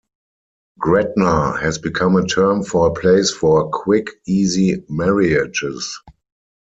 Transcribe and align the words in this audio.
"Gretna" 0.79 1.59
has 1.61 1.77
become 1.77 2.15
a 2.15 2.25
term 2.25 2.63
for 2.63 2.87
a 2.87 2.91
place 2.99 3.29
for 3.31 3.69
quick, 3.69 4.09
easy 4.25 4.83
marriages. 4.89 5.99